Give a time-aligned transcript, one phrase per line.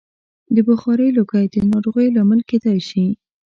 [0.55, 3.05] د بخارۍ لوګی د ناروغیو لامل کېدای شي.